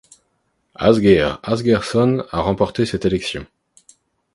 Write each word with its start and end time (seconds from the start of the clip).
Ásgeir 0.73 1.37
Ásgeirsson 1.43 2.19
a 2.31 2.41
remporté 2.41 2.85
cette 2.87 3.05
élection. 3.05 3.45